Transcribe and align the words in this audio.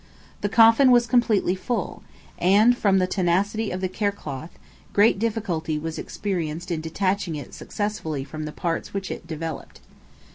The 0.41 0.49
coffin 0.49 0.89
was 0.89 1.05
completely 1.05 1.53
full, 1.53 2.01
and, 2.39 2.75
from 2.75 2.97
the 2.97 3.05
tenacity 3.05 3.69
of 3.69 3.81
the 3.81 3.87
cerecloth, 3.87 4.49
great 4.93 5.19
difficulty 5.19 5.77
was 5.77 5.99
experienced 5.99 6.71
in 6.71 6.81
detaching 6.81 7.35
it 7.35 7.53
successfully 7.53 8.23
from 8.23 8.45
the 8.45 8.51
parts 8.51 8.95
which 8.95 9.11
it 9.11 9.27
developed. 9.27 9.79